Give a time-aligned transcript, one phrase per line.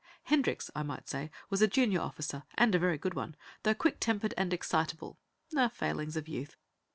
[0.23, 3.99] Hendricks, I might say, was a junior officer, and a very good one, although quick
[3.99, 5.19] tempered and excitable
[5.73, 6.55] failings of youth.